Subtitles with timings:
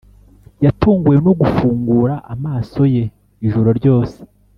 [0.65, 3.03] yatunguwe no gufungura amaso ye
[3.47, 4.17] ijoro ryose